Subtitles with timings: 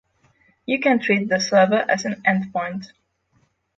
[0.65, 2.87] You can treat the server as an endpoint